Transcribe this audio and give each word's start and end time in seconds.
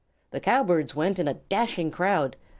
The 0.31 0.39
Cowbirds 0.39 0.95
went 0.95 1.19
in 1.19 1.27
a 1.27 1.35
dashing 1.35 1.91
crowd. 1.91 2.35